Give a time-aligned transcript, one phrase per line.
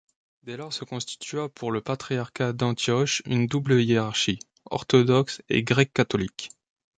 [0.41, 6.49] Dès lors se constitua pour le patriarcat d'Antioche une double hiérarchie, orthodoxe et grecque-catholique.